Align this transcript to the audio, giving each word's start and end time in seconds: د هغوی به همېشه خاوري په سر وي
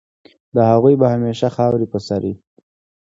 د 0.55 0.57
هغوی 0.71 0.95
به 1.01 1.07
همېشه 1.13 1.47
خاوري 1.55 1.87
په 1.93 1.99
سر 2.07 2.21
وي 2.27 2.33